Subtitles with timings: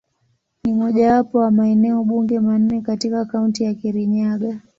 [0.63, 4.61] Ni mojawapo wa maeneo bunge manne katika Kaunti ya Kirinyaga.